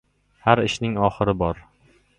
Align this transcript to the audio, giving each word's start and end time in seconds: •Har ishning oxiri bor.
•Har 0.45 0.61
ishning 0.63 0.97
oxiri 1.11 1.37
bor. 1.45 1.63